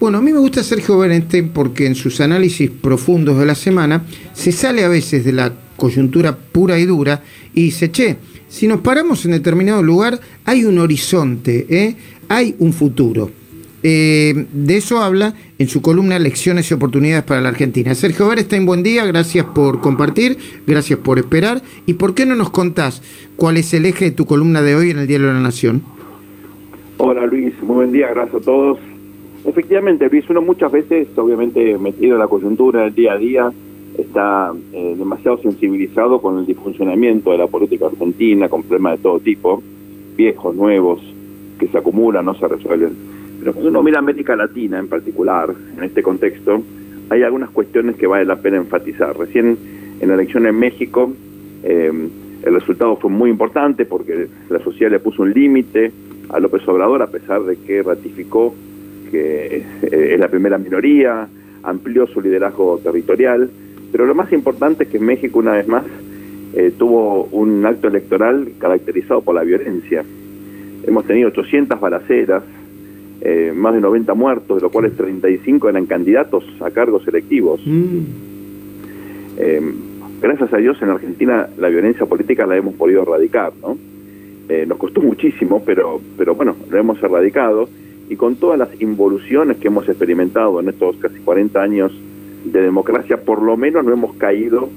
[0.00, 4.02] Bueno, a mí me gusta Sergio Berenstein porque en sus análisis profundos de la semana
[4.32, 8.16] se sale a veces de la coyuntura pura y dura y dice, che,
[8.48, 11.96] si nos paramos en determinado lugar, hay un horizonte, ¿eh?
[12.30, 13.30] hay un futuro.
[13.82, 17.94] Eh, de eso habla en su columna Lecciones y Oportunidades para la Argentina.
[17.94, 21.60] Sergio Berenstein, buen día, gracias por compartir, gracias por esperar.
[21.84, 23.02] ¿Y por qué no nos contás
[23.36, 25.82] cuál es el eje de tu columna de hoy en el Diario de la Nación?
[26.96, 28.78] Hola Luis, muy buen día, gracias a todos.
[29.44, 33.52] Efectivamente, Luis, uno muchas veces, obviamente metido en la coyuntura del día a día,
[33.96, 39.20] está eh, demasiado sensibilizado con el disfuncionamiento de la política argentina, con problemas de todo
[39.20, 39.62] tipo,
[40.16, 41.00] viejos, nuevos,
[41.58, 42.94] que se acumulan, no se resuelven.
[43.40, 46.62] Pero cuando uno mira América Latina en particular, en este contexto,
[47.08, 49.16] hay algunas cuestiones que vale la pena enfatizar.
[49.16, 49.56] Recién
[50.00, 51.12] en la elección en México,
[51.62, 51.90] eh,
[52.42, 55.92] el resultado fue muy importante porque la sociedad le puso un límite
[56.28, 58.54] a López Obrador, a pesar de que ratificó
[59.10, 61.28] que eh, es la primera minoría,
[61.62, 63.50] amplió su liderazgo territorial,
[63.92, 65.84] pero lo más importante es que México, una vez más,
[66.52, 70.04] eh, tuvo un acto electoral caracterizado por la violencia.
[70.84, 72.42] Hemos tenido 800 balaceras,
[73.20, 77.60] eh, más de 90 muertos, de los cuales 35 eran candidatos a cargos electivos.
[77.64, 77.98] Mm.
[79.38, 79.60] Eh,
[80.20, 83.76] gracias a Dios en Argentina la violencia política la hemos podido erradicar, ¿no?
[84.66, 87.68] nos costó muchísimo, pero, pero bueno, lo hemos erradicado
[88.10, 91.92] y con todas las involuciones que hemos experimentado en estos casi 40 años
[92.44, 94.68] de democracia, por lo menos no hemos caído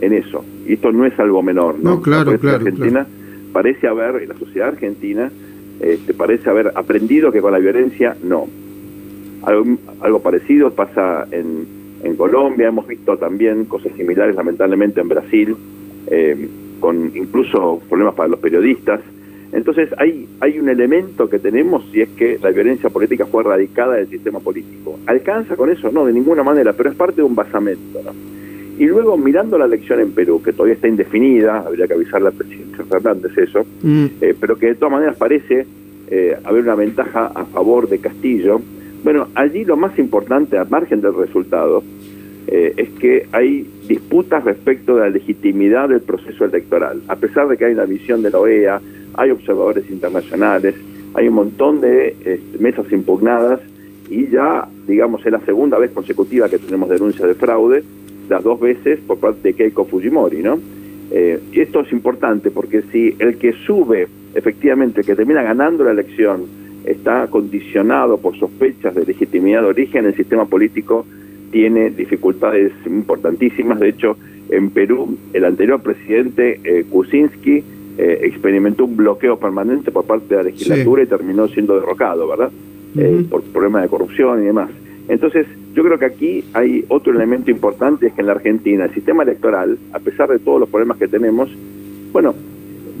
[0.00, 0.44] en eso.
[0.66, 2.02] Y esto no es algo menor, ¿no?
[2.02, 2.58] claro, claro.
[2.58, 3.06] Argentina
[3.52, 5.32] parece haber, la sociedad argentina,
[5.80, 8.46] este, parece haber aprendido que con la violencia no.
[9.42, 11.66] Algo, parecido pasa en,
[12.04, 15.56] en, Colombia, hemos visto también cosas similares lamentablemente en Brasil,
[16.08, 19.00] eh, con incluso problemas para los periodistas.
[19.52, 23.94] Entonces hay, hay un elemento que tenemos y es que la violencia política fue erradicada
[23.96, 24.98] del sistema político.
[25.06, 25.92] ¿Alcanza con eso?
[25.92, 28.00] No, de ninguna manera, pero es parte de un basamento.
[28.78, 32.34] Y luego mirando la elección en Perú, que todavía está indefinida, habría que avisarle al
[32.34, 34.06] presidente Fernández eso, mm.
[34.20, 35.66] eh, pero que de todas maneras parece
[36.10, 38.60] eh, haber una ventaja a favor de Castillo.
[39.04, 41.82] Bueno, allí lo más importante, al margen del resultado,
[42.46, 47.02] eh, es que hay disputas respecto de la legitimidad del proceso electoral.
[47.08, 48.80] A pesar de que hay una visión de la OEA,
[49.14, 50.74] hay observadores internacionales,
[51.14, 53.60] hay un montón de este, mesas impugnadas
[54.08, 57.82] y ya, digamos, es la segunda vez consecutiva que tenemos denuncias de fraude,
[58.28, 60.58] las dos veces por parte de Keiko Fujimori, ¿no?
[61.10, 65.84] Eh, y esto es importante porque si el que sube, efectivamente, el que termina ganando
[65.84, 66.46] la elección,
[66.84, 71.06] está condicionado por sospechas de legitimidad de origen, el sistema político
[71.50, 73.78] tiene dificultades importantísimas.
[73.78, 74.16] De hecho,
[74.48, 77.62] en Perú, el anterior presidente eh, Kuczynski
[77.98, 82.50] eh, experimentó un bloqueo permanente por parte de la legislatura y terminó siendo derrocado, ¿verdad?
[82.96, 84.70] Eh, por problemas de corrupción y demás.
[85.08, 88.94] Entonces, yo creo que aquí hay otro elemento importante, es que en la Argentina el
[88.94, 91.50] sistema electoral, a pesar de todos los problemas que tenemos,
[92.12, 92.34] bueno,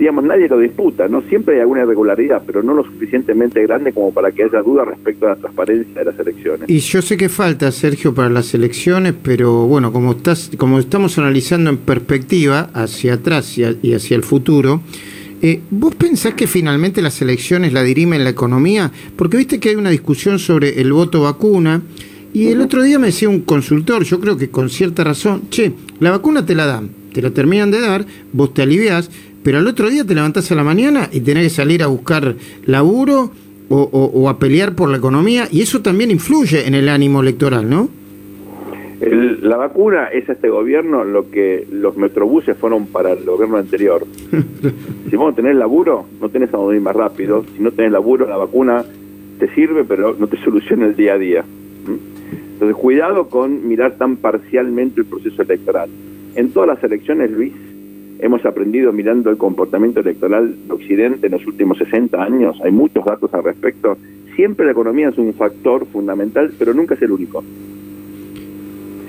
[0.00, 1.20] digamos, nadie lo disputa, ¿no?
[1.28, 5.26] Siempre hay alguna irregularidad, pero no lo suficientemente grande como para que haya duda respecto
[5.26, 6.70] a la transparencia de las elecciones.
[6.70, 11.18] Y yo sé que falta, Sergio, para las elecciones, pero bueno, como, estás, como estamos
[11.18, 14.80] analizando en perspectiva hacia atrás y hacia el futuro,
[15.42, 18.92] eh, ¿Vos pensás que finalmente las elecciones la dirimen la economía?
[19.16, 21.80] Porque viste que hay una discusión sobre el voto vacuna.
[22.34, 25.72] Y el otro día me decía un consultor, yo creo que con cierta razón, che,
[25.98, 29.10] la vacuna te la dan, te la terminan de dar, vos te aliviás,
[29.42, 32.34] pero al otro día te levantás a la mañana y tenés que salir a buscar
[32.66, 33.30] laburo
[33.72, 37.88] o, a pelear por la economía, y eso también influye en el ánimo electoral, ¿no?
[39.00, 44.04] la vacuna es a este gobierno lo que los metrobuses fueron para el gobierno anterior.
[45.10, 47.44] si vos no tenés laburo, no tenés a dónde ir más rápido.
[47.56, 48.84] Si no tenés laburo, la vacuna
[49.38, 51.44] te sirve, pero no te soluciona el día a día.
[52.52, 55.88] Entonces, cuidado con mirar tan parcialmente el proceso electoral.
[56.34, 57.54] En todas las elecciones, Luis,
[58.22, 63.04] hemos aprendido mirando el comportamiento electoral de Occidente en los últimos 60 años, hay muchos
[63.04, 63.96] datos al respecto,
[64.36, 67.42] siempre la economía es un factor fundamental, pero nunca es el único.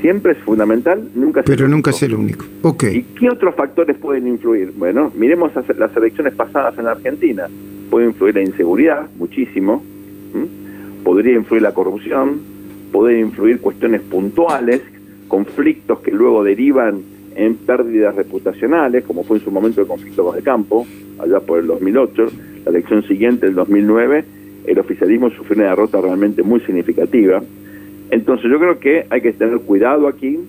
[0.01, 2.45] Siempre es fundamental, nunca es Pero el nunca es el único.
[2.63, 2.97] Okay.
[2.97, 4.73] ¿Y qué otros factores pueden influir?
[4.75, 7.47] Bueno, miremos las elecciones pasadas en Argentina.
[7.91, 9.83] Puede influir la inseguridad, muchísimo.
[11.03, 12.41] Podría influir la corrupción.
[12.91, 14.81] Podría influir cuestiones puntuales,
[15.27, 17.03] conflictos que luego derivan
[17.35, 20.85] en pérdidas reputacionales, como fue en su momento el conflicto de campo,
[21.19, 22.27] allá por el 2008,
[22.65, 24.23] la elección siguiente, el 2009,
[24.67, 27.41] el oficialismo sufrió una derrota realmente muy significativa.
[28.09, 30.39] Entonces yo creo que hay que tener cuidado aquí,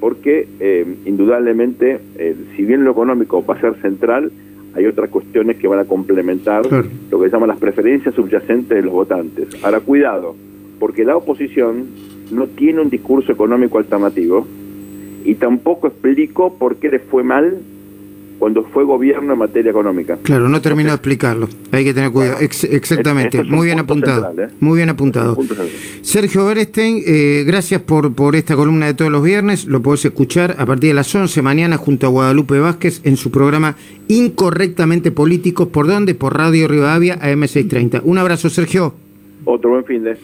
[0.00, 4.30] porque eh, indudablemente, eh, si bien lo económico va a ser central,
[4.74, 6.66] hay otras cuestiones que van a complementar
[7.10, 9.48] lo que se llaman las preferencias subyacentes de los votantes.
[9.64, 10.36] Ahora, cuidado,
[10.78, 11.86] porque la oposición
[12.30, 14.46] no tiene un discurso económico alternativo
[15.26, 17.58] y tampoco explicó por qué le fue mal
[18.38, 20.18] cuando fue gobierno en materia económica.
[20.22, 21.48] Claro, no terminó de explicarlo.
[21.72, 22.38] Hay que tener cuidado.
[22.40, 23.42] exactamente.
[23.42, 24.30] Muy bien apuntado.
[24.40, 24.48] ¿eh?
[24.60, 25.36] Muy bien apuntado.
[26.02, 29.66] Sergio Berestein, eh, gracias por, por esta columna de todos los viernes.
[29.66, 33.30] Lo podés escuchar a partir de las 11 mañana junto a Guadalupe Vázquez en su
[33.30, 33.76] programa
[34.08, 35.68] Incorrectamente Políticos.
[35.68, 36.14] ¿Por dónde?
[36.14, 38.02] Por Radio Rivadavia AM630.
[38.04, 38.94] Un abrazo, Sergio.
[39.44, 40.16] Otro buen fin de.